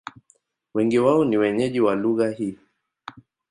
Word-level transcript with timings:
Wengi 0.73 0.99
wao 0.99 1.25
ni 1.25 1.37
wenyeji 1.37 1.81
wa 1.81 1.95
lugha 1.95 2.29
hii. 2.29 2.57